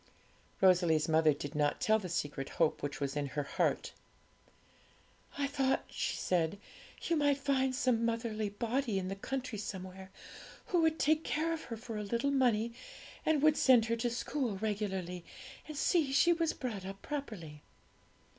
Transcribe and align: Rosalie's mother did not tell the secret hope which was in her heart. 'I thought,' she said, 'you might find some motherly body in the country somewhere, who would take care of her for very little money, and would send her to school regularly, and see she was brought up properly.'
Rosalie's 0.61 1.07
mother 1.07 1.31
did 1.31 1.53
not 1.53 1.79
tell 1.79 1.99
the 1.99 2.09
secret 2.09 2.49
hope 2.57 2.81
which 2.81 2.99
was 2.99 3.15
in 3.15 3.27
her 3.27 3.43
heart. 3.43 3.91
'I 5.37 5.45
thought,' 5.45 5.85
she 5.91 6.15
said, 6.15 6.57
'you 7.03 7.15
might 7.15 7.37
find 7.37 7.75
some 7.75 8.03
motherly 8.03 8.49
body 8.49 8.97
in 8.97 9.09
the 9.09 9.15
country 9.15 9.59
somewhere, 9.59 10.09
who 10.69 10.81
would 10.81 10.97
take 10.97 11.23
care 11.23 11.53
of 11.53 11.65
her 11.65 11.77
for 11.77 11.93
very 11.93 12.07
little 12.07 12.31
money, 12.31 12.73
and 13.27 13.43
would 13.43 13.57
send 13.57 13.85
her 13.85 13.95
to 13.97 14.09
school 14.09 14.57
regularly, 14.57 15.23
and 15.67 15.77
see 15.77 16.11
she 16.11 16.33
was 16.33 16.51
brought 16.51 16.83
up 16.83 17.03
properly.' 17.03 17.61